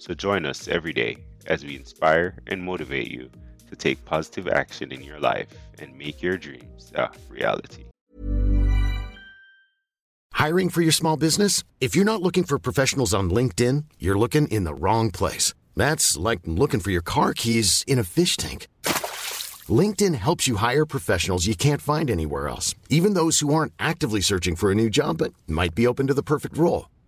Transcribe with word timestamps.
So 0.00 0.14
join 0.14 0.46
us 0.46 0.66
every 0.66 0.94
day 0.94 1.18
as 1.46 1.62
we 1.62 1.76
inspire 1.76 2.38
and 2.46 2.62
motivate 2.62 3.10
you 3.10 3.30
to 3.68 3.76
take 3.76 4.02
positive 4.06 4.48
action 4.48 4.92
in 4.92 5.02
your 5.02 5.20
life 5.20 5.48
and 5.78 5.96
make 5.96 6.22
your 6.22 6.38
dreams 6.38 6.90
a 6.94 7.10
reality. 7.28 7.84
Hiring 10.32 10.70
for 10.70 10.80
your 10.80 10.92
small 10.92 11.18
business? 11.18 11.64
If 11.82 11.94
you're 11.94 12.06
not 12.06 12.22
looking 12.22 12.44
for 12.44 12.58
professionals 12.58 13.12
on 13.12 13.28
LinkedIn, 13.28 13.84
you're 13.98 14.18
looking 14.18 14.48
in 14.48 14.64
the 14.64 14.72
wrong 14.72 15.10
place. 15.10 15.52
That's 15.76 16.16
like 16.16 16.40
looking 16.46 16.80
for 16.80 16.90
your 16.90 17.02
car 17.02 17.34
keys 17.34 17.84
in 17.86 17.98
a 17.98 18.04
fish 18.04 18.38
tank. 18.38 18.68
LinkedIn 19.68 20.14
helps 20.14 20.48
you 20.48 20.56
hire 20.56 20.86
professionals 20.86 21.46
you 21.46 21.54
can't 21.54 21.82
find 21.82 22.10
anywhere 22.10 22.48
else, 22.48 22.74
even 22.88 23.12
those 23.12 23.40
who 23.40 23.52
aren't 23.52 23.74
actively 23.78 24.22
searching 24.22 24.56
for 24.56 24.72
a 24.72 24.74
new 24.74 24.88
job 24.88 25.18
but 25.18 25.34
might 25.46 25.74
be 25.74 25.86
open 25.86 26.06
to 26.06 26.14
the 26.14 26.22
perfect 26.22 26.56
role. 26.56 26.86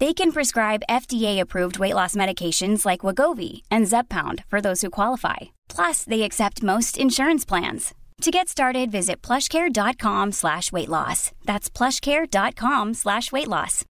They 0.00 0.14
can 0.14 0.30
prescribe 0.30 0.84
FDA-approved 0.88 1.80
weight 1.80 1.94
loss 1.94 2.14
medications 2.14 2.86
like 2.86 3.00
Wegovy 3.00 3.62
and 3.68 3.84
Zepbound 3.84 4.44
for 4.44 4.60
those 4.60 4.80
who 4.80 4.90
qualify. 4.90 5.36
Plus, 5.68 6.04
they 6.04 6.22
accept 6.22 6.62
most 6.62 6.96
insurance 6.96 7.44
plans. 7.44 7.94
To 8.22 8.30
get 8.30 8.48
started, 8.48 8.92
visit 8.92 9.22
plushcare.com 9.22 10.32
slash 10.32 10.70
weight 10.70 10.88
loss. 10.88 11.32
That's 11.46 11.68
plushcare.com 11.68 12.94
slash 12.94 13.32
weight 13.32 13.48
loss. 13.48 13.84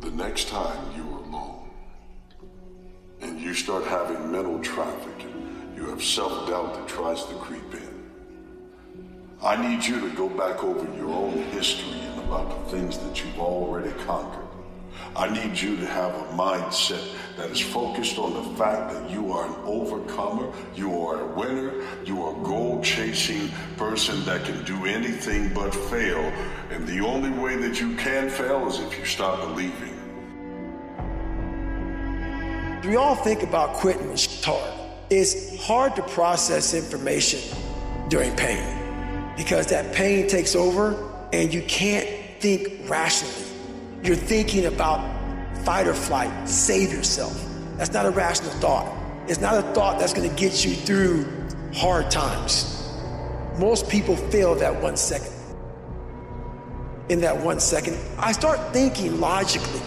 The 0.00 0.10
next 0.10 0.48
time 0.48 0.90
you're 0.96 1.06
alone 1.06 1.70
and 3.20 3.40
you 3.40 3.54
start 3.54 3.84
having 3.84 4.32
mental 4.32 4.58
traffic, 4.60 5.26
you 5.76 5.88
have 5.90 6.02
self-doubt 6.02 6.74
that 6.74 6.88
tries 6.88 7.24
to 7.26 7.34
creep 7.34 7.74
in. 7.74 8.10
I 9.42 9.56
need 9.56 9.84
you 9.84 10.00
to 10.00 10.10
go 10.16 10.28
back 10.28 10.64
over 10.64 10.84
your 10.96 11.12
own 11.12 11.38
history 11.52 12.00
about 12.26 12.48
the 12.50 12.76
things 12.76 12.98
that 12.98 13.22
you've 13.22 13.38
already 13.38 13.92
conquered. 14.04 14.46
I 15.14 15.28
need 15.28 15.58
you 15.58 15.76
to 15.76 15.86
have 15.86 16.14
a 16.14 16.24
mindset 16.34 17.14
that 17.36 17.50
is 17.50 17.60
focused 17.60 18.18
on 18.18 18.34
the 18.34 18.42
fact 18.56 18.92
that 18.92 19.10
you 19.10 19.32
are 19.32 19.46
an 19.46 19.54
overcomer, 19.64 20.52
you 20.74 21.00
are 21.02 21.20
a 21.20 21.26
winner, 21.26 21.72
you 22.04 22.22
are 22.22 22.38
a 22.38 22.44
goal 22.44 22.82
chasing 22.82 23.48
person 23.76 24.24
that 24.24 24.44
can 24.44 24.62
do 24.64 24.86
anything 24.86 25.54
but 25.54 25.74
fail. 25.74 26.20
And 26.70 26.86
the 26.86 27.00
only 27.00 27.30
way 27.30 27.56
that 27.56 27.80
you 27.80 27.94
can 27.96 28.28
fail 28.28 28.66
is 28.66 28.78
if 28.80 28.98
you 28.98 29.04
stop 29.04 29.40
believing. 29.40 29.94
We 32.84 32.96
all 32.96 33.16
think 33.16 33.42
about 33.42 33.74
quitting 33.74 34.14
shit's 34.16 34.44
hard. 34.44 34.72
It's 35.08 35.64
hard 35.64 35.96
to 35.96 36.02
process 36.02 36.74
information 36.74 37.40
during 38.08 38.34
pain 38.36 39.34
because 39.36 39.66
that 39.68 39.94
pain 39.94 40.28
takes 40.28 40.54
over 40.54 41.12
and 41.32 41.52
you 41.52 41.62
can't 41.62 42.15
think 42.40 42.88
rationally. 42.88 43.44
You're 44.02 44.16
thinking 44.16 44.66
about 44.66 45.00
fight 45.64 45.88
or 45.88 45.94
flight, 45.94 46.48
save 46.48 46.92
yourself. 46.92 47.44
That's 47.76 47.92
not 47.92 48.06
a 48.06 48.10
rational 48.10 48.50
thought. 48.52 48.92
It's 49.28 49.40
not 49.40 49.56
a 49.56 49.62
thought 49.74 49.98
that's 49.98 50.12
going 50.12 50.28
to 50.28 50.36
get 50.36 50.64
you 50.64 50.74
through 50.74 51.26
hard 51.74 52.10
times. 52.10 52.72
Most 53.58 53.88
people 53.88 54.16
fail 54.16 54.54
that 54.54 54.80
one 54.80 54.96
second. 54.96 55.32
In 57.08 57.20
that 57.20 57.36
one 57.36 57.60
second, 57.60 57.96
I 58.18 58.32
start 58.32 58.72
thinking 58.72 59.20
logically. 59.20 59.80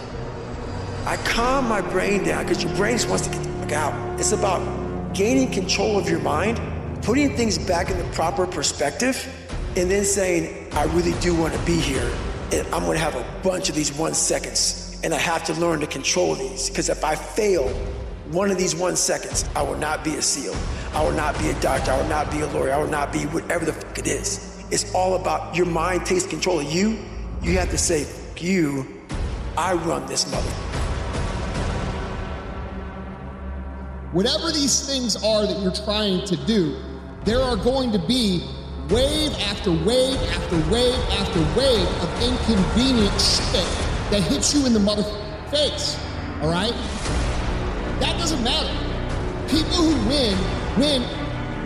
I 1.06 1.16
calm 1.18 1.68
my 1.68 1.80
brain 1.80 2.24
down 2.24 2.44
because 2.44 2.62
your 2.62 2.74
brain 2.76 2.96
just 2.96 3.08
wants 3.08 3.26
to 3.26 3.32
get 3.32 3.42
the 3.42 3.50
fuck 3.60 3.72
out. 3.72 4.20
It's 4.20 4.32
about 4.32 5.14
gaining 5.14 5.50
control 5.50 5.98
of 5.98 6.08
your 6.08 6.20
mind, 6.20 6.60
putting 7.02 7.36
things 7.36 7.58
back 7.58 7.90
in 7.90 7.98
the 7.98 8.04
proper 8.12 8.46
perspective, 8.46 9.26
and 9.76 9.90
then 9.90 10.04
saying, 10.04 10.72
I 10.72 10.84
really 10.84 11.18
do 11.20 11.34
want 11.34 11.54
to 11.54 11.60
be 11.60 11.78
here. 11.78 12.10
And 12.52 12.66
I'm 12.74 12.84
to 12.84 12.98
have 12.98 13.14
a 13.14 13.24
bunch 13.42 13.68
of 13.68 13.74
these 13.74 13.92
one 13.92 14.14
seconds. 14.14 15.00
And 15.02 15.14
I 15.14 15.18
have 15.18 15.44
to 15.44 15.54
learn 15.54 15.80
to 15.80 15.86
control 15.86 16.34
these 16.34 16.68
because 16.68 16.88
if 16.88 17.04
I 17.04 17.14
fail 17.14 17.68
one 18.32 18.50
of 18.50 18.58
these 18.58 18.74
one 18.74 18.96
seconds, 18.96 19.44
I 19.56 19.62
will 19.62 19.78
not 19.78 20.04
be 20.04 20.16
a 20.16 20.22
SEAL. 20.22 20.54
I 20.92 21.02
will 21.02 21.12
not 21.12 21.38
be 21.38 21.48
a 21.50 21.60
doctor. 21.60 21.92
I 21.92 22.00
will 22.00 22.08
not 22.08 22.30
be 22.30 22.40
a 22.40 22.46
lawyer. 22.48 22.72
I 22.72 22.78
will 22.78 22.88
not 22.88 23.12
be 23.12 23.22
whatever 23.26 23.64
the 23.64 23.72
fuck 23.72 23.98
it 23.98 24.06
is. 24.06 24.62
It's 24.70 24.92
all 24.94 25.14
about 25.14 25.56
your 25.56 25.66
mind 25.66 26.06
takes 26.06 26.26
control 26.26 26.60
of 26.60 26.72
you. 26.72 26.98
You 27.42 27.58
have 27.58 27.70
to 27.70 27.78
say, 27.78 28.06
you, 28.36 28.86
I 29.56 29.74
run 29.74 30.06
this 30.06 30.30
mother. 30.30 30.50
Whatever 34.12 34.50
these 34.50 34.86
things 34.86 35.16
are 35.22 35.46
that 35.46 35.60
you're 35.60 35.84
trying 35.84 36.24
to 36.26 36.36
do, 36.46 36.76
there 37.24 37.40
are 37.40 37.56
going 37.56 37.92
to 37.92 37.98
be 37.98 38.44
wave 38.90 39.32
after 39.40 39.70
wave 39.70 40.18
after 40.34 40.56
wave 40.70 40.98
after 41.20 41.40
wave 41.58 41.88
of 42.02 42.10
inconvenient 42.22 43.14
shit 43.20 43.66
that 44.10 44.20
hits 44.22 44.52
you 44.54 44.66
in 44.66 44.72
the 44.72 44.80
mother 44.80 45.04
face. 45.50 45.96
All 46.42 46.50
right? 46.50 46.74
That 48.00 48.18
doesn't 48.18 48.42
matter. 48.42 48.68
People 49.48 49.76
who 49.76 50.08
win, 50.08 50.36
win 50.78 51.02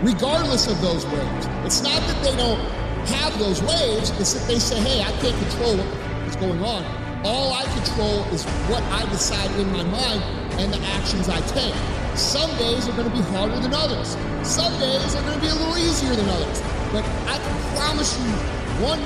regardless 0.03 0.67
of 0.67 0.79
those 0.81 1.05
waves. 1.07 1.47
It's 1.65 1.81
not 1.81 1.99
that 2.01 2.23
they 2.23 2.35
don't 2.37 2.59
have 3.07 3.37
those 3.39 3.61
waves, 3.61 4.11
it's 4.19 4.33
that 4.33 4.47
they 4.47 4.59
say, 4.59 4.79
hey, 4.79 5.01
I 5.01 5.11
can't 5.21 5.37
control 5.47 5.77
what's 5.77 6.35
going 6.35 6.61
on. 6.63 6.83
All 7.25 7.53
I 7.53 7.63
control 7.73 8.23
is 8.33 8.43
what 8.69 8.83
I 8.83 9.09
decide 9.09 9.49
in 9.59 9.71
my 9.71 9.83
mind 9.83 10.21
and 10.59 10.71
the 10.71 10.79
actions 10.87 11.27
I 11.27 11.41
take. 11.41 11.73
Some 12.15 12.49
days 12.57 12.87
are 12.87 12.93
going 12.93 13.09
to 13.09 13.15
be 13.15 13.23
harder 13.33 13.59
than 13.59 13.73
others. 13.73 14.15
Some 14.43 14.71
days 14.79 15.15
are 15.15 15.21
going 15.23 15.33
to 15.33 15.41
be 15.41 15.47
a 15.47 15.55
little 15.55 15.77
easier 15.77 16.15
than 16.15 16.29
others. 16.29 16.84
But 16.95 17.03
I 17.27 17.37
can 17.37 17.75
promise 17.75 18.17
you 18.17 18.31
one 18.79 19.01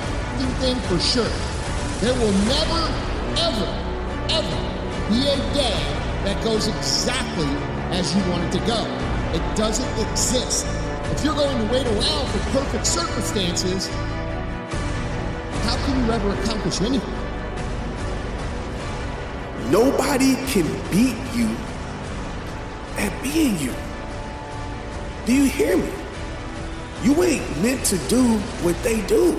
thing 0.62 0.76
for 0.86 1.00
sure. 1.00 1.34
There 2.02 2.14
will 2.14 2.38
never, 2.46 2.84
ever, 3.42 3.70
ever 4.30 5.10
be 5.10 5.26
a 5.26 5.38
day 5.56 5.82
that 6.24 6.40
goes 6.44 6.68
exactly 6.68 7.50
as 7.90 8.16
you 8.16 8.22
want 8.30 8.44
it 8.44 8.60
to 8.60 8.68
go. 8.68 8.86
It 9.34 9.58
doesn't 9.58 9.90
exist. 10.08 10.68
If 11.06 11.26
you're 11.26 11.34
going 11.34 11.58
to 11.58 11.74
wait 11.74 11.88
around 11.88 12.28
for 12.30 12.38
perfect 12.60 12.86
circumstances, 12.86 13.88
how 15.64 15.76
can 15.88 16.06
you 16.06 16.12
ever 16.12 16.30
accomplish 16.44 16.82
anything? 16.82 17.16
Nobody 19.72 20.36
can 20.54 20.68
beat 20.92 21.18
you 21.34 21.56
at 22.98 23.12
being 23.24 23.58
you. 23.58 23.74
Do 25.26 25.34
you 25.34 25.46
hear 25.46 25.76
me? 25.76 25.99
You 27.04 27.24
ain't 27.24 27.62
meant 27.62 27.86
to 27.86 27.98
do 28.10 28.38
what 28.64 28.82
they 28.84 29.02
do, 29.08 29.34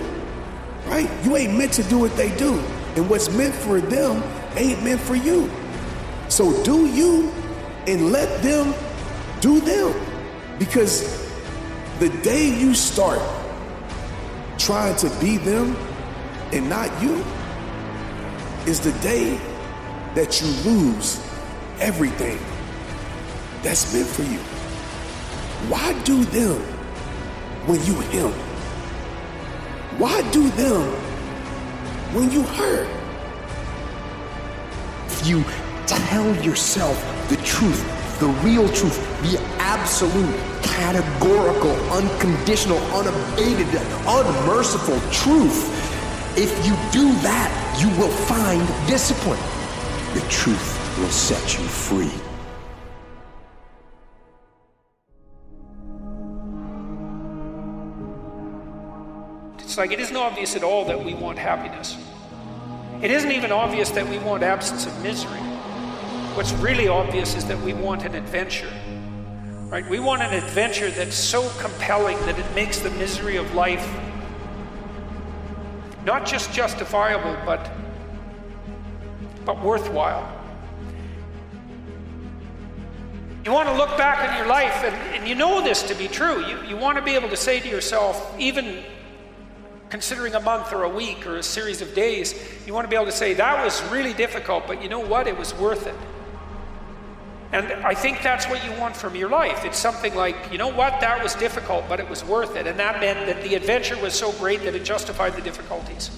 right? 0.86 1.10
You 1.24 1.36
ain't 1.36 1.56
meant 1.56 1.72
to 1.74 1.82
do 1.84 1.98
what 1.98 2.16
they 2.16 2.34
do. 2.36 2.58
And 2.96 3.08
what's 3.08 3.30
meant 3.30 3.54
for 3.54 3.80
them 3.80 4.22
ain't 4.56 4.82
meant 4.82 5.00
for 5.00 5.14
you. 5.14 5.50
So 6.28 6.62
do 6.64 6.86
you 6.86 7.32
and 7.86 8.12
let 8.12 8.42
them 8.42 8.74
do 9.40 9.60
them. 9.60 9.94
Because 10.58 11.28
the 11.98 12.08
day 12.22 12.48
you 12.48 12.74
start 12.74 13.20
trying 14.58 14.96
to 14.96 15.10
be 15.20 15.38
them 15.38 15.76
and 16.52 16.68
not 16.68 17.02
you 17.02 17.24
is 18.66 18.80
the 18.80 18.92
day 19.00 19.38
that 20.14 20.40
you 20.40 20.46
lose 20.70 21.18
everything 21.78 22.38
that's 23.62 23.92
meant 23.94 24.06
for 24.06 24.22
you. 24.22 24.38
Why 25.68 25.98
do 26.02 26.24
them 26.24 26.60
when 27.70 27.84
you 27.84 28.00
him? 28.10 28.32
Why 29.96 30.28
do 30.32 30.50
them 30.50 30.82
when 32.12 32.28
you 32.32 32.42
hurt? 32.42 32.88
If 35.06 35.26
you 35.28 35.44
tell 35.86 36.34
yourself 36.44 36.98
the 37.28 37.36
truth, 37.36 37.80
the 38.18 38.26
real 38.42 38.68
truth, 38.70 38.98
the 39.22 39.38
absolute, 39.58 40.34
categorical, 40.64 41.70
unconditional, 41.92 42.78
unabated, 42.92 43.68
unmerciful 44.04 44.98
truth, 45.12 45.70
if 46.36 46.50
you 46.66 46.74
do 46.90 47.12
that, 47.22 47.50
you 47.80 47.88
will 48.00 48.14
find 48.26 48.66
discipline. 48.88 49.38
The 50.14 50.26
truth 50.28 50.98
will 50.98 51.10
set 51.10 51.56
you 51.56 51.64
free. 51.66 52.29
It's 59.70 59.78
like 59.78 59.92
it 59.92 60.00
isn't 60.00 60.16
obvious 60.16 60.56
at 60.56 60.64
all 60.64 60.84
that 60.86 61.04
we 61.04 61.14
want 61.14 61.38
happiness. 61.38 61.96
It 63.02 63.12
isn't 63.12 63.30
even 63.30 63.52
obvious 63.52 63.90
that 63.90 64.04
we 64.04 64.18
want 64.18 64.42
absence 64.42 64.84
of 64.84 65.00
misery. 65.00 65.38
What's 66.34 66.52
really 66.54 66.88
obvious 66.88 67.36
is 67.36 67.44
that 67.44 67.56
we 67.60 67.72
want 67.72 68.04
an 68.04 68.16
adventure. 68.16 68.72
Right? 69.68 69.88
We 69.88 70.00
want 70.00 70.22
an 70.22 70.34
adventure 70.34 70.90
that's 70.90 71.14
so 71.14 71.48
compelling 71.60 72.18
that 72.22 72.36
it 72.36 72.52
makes 72.52 72.80
the 72.80 72.90
misery 72.90 73.36
of 73.36 73.54
life 73.54 73.88
not 76.04 76.26
just 76.26 76.52
justifiable, 76.52 77.36
but 77.46 77.70
but 79.44 79.62
worthwhile. 79.62 80.36
You 83.44 83.52
want 83.52 83.68
to 83.68 83.76
look 83.76 83.96
back 83.96 84.28
on 84.28 84.36
your 84.36 84.48
life, 84.48 84.82
and, 84.82 84.96
and 85.14 85.28
you 85.28 85.36
know 85.36 85.62
this 85.62 85.84
to 85.84 85.94
be 85.94 86.08
true. 86.08 86.44
You, 86.44 86.60
you 86.64 86.76
want 86.76 86.98
to 86.98 87.04
be 87.04 87.14
able 87.14 87.28
to 87.28 87.36
say 87.36 87.60
to 87.60 87.68
yourself, 87.68 88.34
even 88.36 88.82
considering 89.90 90.34
a 90.34 90.40
month 90.40 90.72
or 90.72 90.84
a 90.84 90.88
week 90.88 91.26
or 91.26 91.36
a 91.36 91.42
series 91.42 91.82
of 91.82 91.94
days, 91.94 92.34
you 92.66 92.72
want 92.72 92.84
to 92.84 92.88
be 92.88 92.96
able 92.96 93.06
to 93.06 93.12
say, 93.12 93.34
that 93.34 93.62
was 93.64 93.82
really 93.90 94.14
difficult, 94.14 94.66
but 94.66 94.82
you 94.82 94.88
know 94.88 95.00
what? 95.00 95.26
It 95.26 95.36
was 95.36 95.52
worth 95.54 95.86
it. 95.86 95.94
And 97.52 97.66
I 97.84 97.94
think 97.94 98.22
that's 98.22 98.46
what 98.46 98.64
you 98.64 98.70
want 98.78 98.96
from 98.96 99.16
your 99.16 99.28
life. 99.28 99.64
It's 99.64 99.78
something 99.78 100.14
like, 100.14 100.36
you 100.52 100.58
know 100.58 100.68
what? 100.68 101.00
That 101.00 101.20
was 101.20 101.34
difficult, 101.34 101.88
but 101.88 101.98
it 101.98 102.08
was 102.08 102.24
worth 102.24 102.54
it. 102.54 102.68
And 102.68 102.78
that 102.78 103.00
meant 103.00 103.26
that 103.26 103.42
the 103.42 103.56
adventure 103.56 104.00
was 104.00 104.14
so 104.14 104.30
great 104.32 104.62
that 104.62 104.76
it 104.76 104.84
justified 104.84 105.34
the 105.34 105.42
difficulties. 105.42 106.10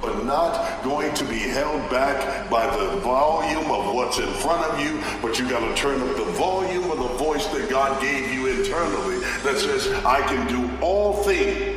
But 0.00 0.24
not 0.24 0.82
going 0.82 1.12
to 1.14 1.24
be 1.24 1.38
held 1.38 1.90
back 1.90 2.48
by 2.48 2.64
the 2.74 2.96
volume 3.00 3.70
of 3.70 3.94
what's 3.94 4.18
in 4.18 4.32
front 4.34 4.64
of 4.72 4.80
you, 4.80 4.98
but 5.20 5.38
you 5.38 5.48
got 5.48 5.60
to 5.60 5.74
turn 5.74 6.00
up 6.00 6.16
the 6.16 6.24
volume 6.32 6.90
of 6.90 6.98
the 6.98 7.14
voice 7.18 7.46
that 7.48 7.68
God 7.68 8.00
gave 8.00 8.32
you 8.32 8.46
internally 8.46 9.18
that 9.42 9.58
says, 9.58 9.88
I 10.04 10.20
can 10.22 10.48
do 10.48 10.70
all 10.82 11.22
things. 11.22 11.73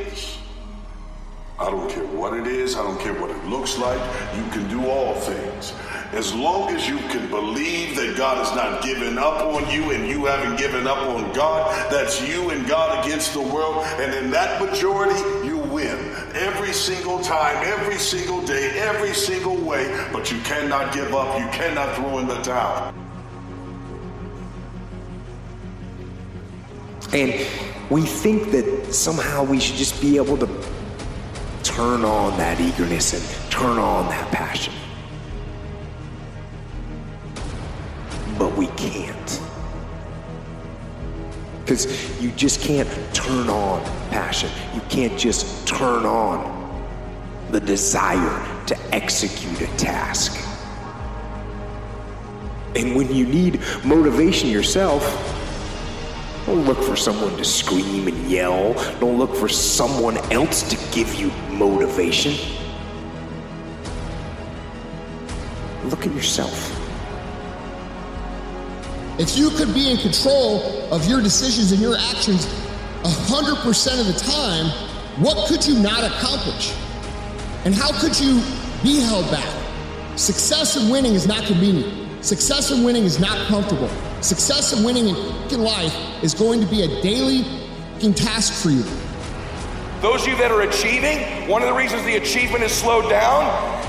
I 1.60 1.70
don't 1.70 1.90
care 1.90 2.06
what 2.06 2.34
it 2.34 2.46
is, 2.46 2.76
I 2.76 2.84
don't 2.84 3.00
care 3.00 3.14
what 3.14 3.30
it 3.30 3.44
looks 3.46 3.78
like, 3.78 3.98
you 4.36 4.48
can 4.52 4.68
do 4.68 4.88
all 4.88 5.14
things. 5.14 5.74
As 6.12 6.32
long 6.32 6.70
as 6.70 6.88
you 6.88 6.98
can 7.10 7.28
believe 7.30 7.96
that 7.96 8.16
God 8.16 8.38
has 8.38 8.54
not 8.54 8.80
given 8.80 9.18
up 9.18 9.42
on 9.42 9.68
you 9.68 9.90
and 9.90 10.08
you 10.08 10.26
haven't 10.26 10.56
given 10.56 10.86
up 10.86 10.98
on 10.98 11.32
God, 11.32 11.68
that's 11.90 12.26
you 12.26 12.50
and 12.50 12.66
God 12.68 13.04
against 13.04 13.34
the 13.34 13.40
world. 13.40 13.84
And 13.98 14.14
in 14.14 14.30
that 14.30 14.62
majority, 14.62 15.18
you 15.46 15.58
win 15.58 15.98
every 16.34 16.72
single 16.72 17.18
time, 17.18 17.56
every 17.66 17.98
single 17.98 18.40
day, 18.46 18.70
every 18.78 19.12
single 19.12 19.56
way. 19.56 19.86
But 20.12 20.30
you 20.30 20.40
cannot 20.42 20.94
give 20.94 21.12
up. 21.12 21.38
You 21.40 21.46
cannot 21.48 21.94
throw 21.96 22.18
in 22.20 22.28
the 22.28 22.40
towel. 22.40 22.94
And 27.12 27.46
we 27.90 28.02
think 28.02 28.50
that 28.52 28.94
somehow 28.94 29.44
we 29.44 29.60
should 29.60 29.76
just 29.76 30.00
be 30.00 30.16
able 30.16 30.38
to 30.38 30.46
turn 31.78 32.04
on 32.04 32.36
that 32.36 32.60
eagerness 32.60 33.12
and 33.12 33.52
turn 33.52 33.78
on 33.78 34.08
that 34.08 34.28
passion. 34.32 34.72
But 38.36 38.52
we 38.56 38.66
can't. 38.76 39.40
Because 41.60 42.20
you 42.20 42.32
just 42.32 42.62
can't 42.62 42.88
turn 43.14 43.48
on 43.48 43.80
passion. 44.10 44.50
You 44.74 44.80
can't 44.88 45.16
just 45.16 45.68
turn 45.68 46.04
on 46.04 46.82
the 47.52 47.60
desire 47.60 48.44
to 48.66 48.76
execute 48.92 49.60
a 49.60 49.68
task. 49.76 50.36
And 52.74 52.96
when 52.96 53.14
you 53.14 53.24
need 53.24 53.60
motivation 53.84 54.50
yourself, 54.50 55.04
don't 56.44 56.64
look 56.64 56.82
for 56.82 56.96
someone 56.96 57.36
to 57.36 57.44
scream 57.44 58.08
and 58.08 58.28
yell. 58.28 58.72
Don't 58.98 59.16
look 59.16 59.36
for 59.36 59.48
someone 59.48 60.16
else 60.32 60.62
to 60.70 60.76
give 60.92 61.14
you 61.14 61.30
motivation. 61.58 62.34
Look 65.84 66.06
at 66.06 66.14
yourself. 66.14 66.74
If 69.18 69.36
you 69.36 69.50
could 69.50 69.74
be 69.74 69.90
in 69.90 69.96
control 69.96 70.62
of 70.92 71.08
your 71.08 71.20
decisions 71.20 71.72
and 71.72 71.80
your 71.80 71.96
actions 71.96 72.46
100% 73.02 74.00
of 74.00 74.06
the 74.06 74.12
time, 74.12 74.66
what 75.20 75.48
could 75.48 75.66
you 75.66 75.78
not 75.80 76.04
accomplish? 76.04 76.72
And 77.64 77.74
how 77.74 77.90
could 78.00 78.18
you 78.20 78.40
be 78.82 79.00
held 79.00 79.28
back? 79.30 79.48
Success 80.16 80.76
and 80.76 80.90
winning 80.90 81.14
is 81.14 81.26
not 81.26 81.44
convenient. 81.44 82.24
Success 82.24 82.70
and 82.70 82.84
winning 82.84 83.04
is 83.04 83.18
not 83.18 83.36
comfortable. 83.48 83.88
Success 84.20 84.72
and 84.72 84.84
winning 84.84 85.08
in 85.08 85.60
life 85.62 85.94
is 86.22 86.34
going 86.34 86.60
to 86.60 86.66
be 86.66 86.82
a 86.82 87.02
daily 87.02 87.44
task 88.14 88.62
for 88.62 88.70
you. 88.70 88.84
Those 90.00 90.22
of 90.22 90.28
you 90.28 90.36
that 90.36 90.52
are 90.52 90.62
achieving, 90.62 91.48
one 91.48 91.60
of 91.60 91.66
the 91.66 91.74
reasons 91.74 92.04
the 92.04 92.22
achievement 92.22 92.62
is 92.62 92.70
slowed 92.70 93.10
down 93.10 93.42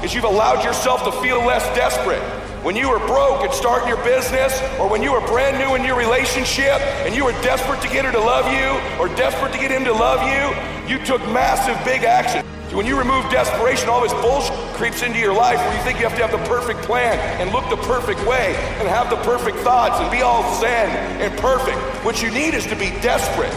is 0.03 0.11
you've 0.11 0.23
allowed 0.23 0.63
yourself 0.63 1.03
to 1.03 1.11
feel 1.21 1.37
less 1.45 1.63
desperate. 1.77 2.21
When 2.65 2.75
you 2.75 2.89
were 2.89 2.97
broke 3.05 3.45
and 3.45 3.53
starting 3.53 3.87
your 3.87 4.03
business, 4.03 4.59
or 4.79 4.89
when 4.89 5.03
you 5.03 5.11
were 5.11 5.21
brand 5.21 5.59
new 5.61 5.75
in 5.75 5.85
your 5.85 5.95
relationship 5.95 6.81
and 7.05 7.13
you 7.13 7.25
were 7.25 7.37
desperate 7.43 7.79
to 7.81 7.87
get 7.89 8.05
her 8.05 8.11
to 8.11 8.19
love 8.19 8.49
you 8.49 8.73
or 8.99 9.07
desperate 9.15 9.53
to 9.53 9.59
get 9.59 9.69
him 9.69 9.85
to 9.85 9.93
love 9.93 10.25
you, 10.25 10.49
you 10.89 10.97
took 11.05 11.21
massive 11.29 11.77
big 11.85 12.03
action. 12.03 12.43
When 12.73 12.87
you 12.87 12.97
remove 12.97 13.29
desperation, 13.29 13.87
all 13.87 14.01
this 14.01 14.13
bullshit 14.13 14.57
creeps 14.73 15.03
into 15.03 15.19
your 15.19 15.33
life 15.33 15.59
where 15.59 15.77
you 15.77 15.83
think 15.83 15.99
you 15.99 16.09
have 16.09 16.17
to 16.17 16.25
have 16.25 16.31
the 16.31 16.49
perfect 16.49 16.81
plan 16.81 17.19
and 17.39 17.53
look 17.53 17.69
the 17.69 17.77
perfect 17.85 18.25
way 18.25 18.55
and 18.79 18.87
have 18.87 19.11
the 19.11 19.17
perfect 19.17 19.57
thoughts 19.59 19.99
and 19.99 20.09
be 20.09 20.23
all 20.23 20.41
zen 20.59 20.89
and 21.21 21.37
perfect. 21.39 21.77
What 22.03 22.23
you 22.23 22.31
need 22.31 22.55
is 22.55 22.65
to 22.65 22.75
be 22.75 22.89
desperate. 23.01 23.53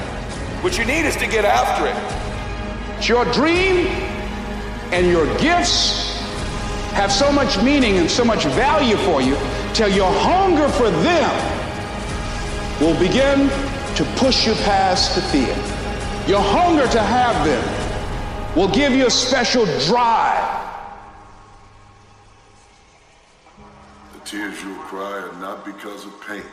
What 0.62 0.76
you 0.76 0.84
need 0.84 1.06
is 1.06 1.16
to 1.16 1.26
get 1.26 1.46
after 1.46 1.86
it. 1.86 2.31
Your 3.08 3.24
dream 3.32 3.88
and 4.92 5.08
your 5.08 5.26
gifts 5.38 6.20
have 6.92 7.10
so 7.10 7.32
much 7.32 7.60
meaning 7.60 7.96
and 7.98 8.08
so 8.08 8.24
much 8.24 8.44
value 8.44 8.96
for 8.98 9.20
you 9.20 9.36
till 9.74 9.88
your 9.88 10.12
hunger 10.12 10.68
for 10.68 10.88
them 10.88 11.60
will 12.80 12.96
begin 13.00 13.48
to 13.96 14.04
push 14.16 14.46
you 14.46 14.54
past 14.64 15.16
the 15.16 15.22
fear. 15.22 15.54
Your 16.28 16.40
hunger 16.40 16.86
to 16.92 17.02
have 17.02 17.44
them 17.44 18.54
will 18.54 18.68
give 18.68 18.92
you 18.92 19.06
a 19.06 19.10
special 19.10 19.64
drive. 19.86 20.60
The 24.12 24.20
tears 24.20 24.62
you'll 24.62 24.76
cry 24.76 25.18
are 25.18 25.40
not 25.40 25.64
because 25.64 26.06
of 26.06 26.20
pain, 26.20 26.44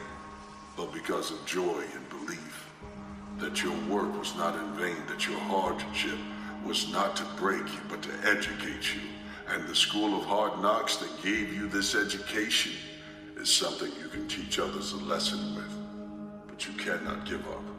but 0.75 0.91
because 0.93 1.29
of 1.29 1.45
joy 1.45 1.83
and 1.93 2.09
belief 2.09 2.71
that 3.37 3.61
your 3.61 3.75
work 3.87 4.17
was 4.17 4.35
not 4.35 4.55
in 4.55 4.73
vain, 4.73 4.97
that 5.07 5.27
your 5.27 5.39
hardship 5.41 6.17
was 6.65 6.91
not 6.91 7.15
to 7.17 7.23
break 7.37 7.63
you, 7.63 7.81
but 7.89 8.01
to 8.03 8.11
educate 8.23 8.93
you. 8.93 9.01
And 9.47 9.67
the 9.67 9.75
school 9.75 10.19
of 10.19 10.25
hard 10.25 10.61
knocks 10.61 10.97
that 10.97 11.23
gave 11.23 11.53
you 11.53 11.67
this 11.67 11.95
education 11.95 12.73
is 13.37 13.49
something 13.49 13.91
you 14.01 14.09
can 14.09 14.27
teach 14.27 14.59
others 14.59 14.91
a 14.91 14.97
lesson 14.97 15.55
with, 15.55 15.71
but 16.47 16.67
you 16.67 16.73
cannot 16.73 17.25
give 17.25 17.45
up. 17.47 17.78